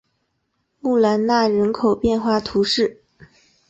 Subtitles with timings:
[0.79, 3.03] 穆兰纳人口变化图示